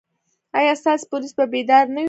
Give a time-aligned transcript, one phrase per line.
[0.57, 1.99] ایا ستاسو پولیس به بیدار نه وي؟